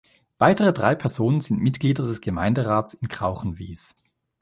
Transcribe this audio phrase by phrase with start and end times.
[0.39, 3.95] Weitere drei Personen sind Mitglieder des Gemeinderats in Krauchenwies.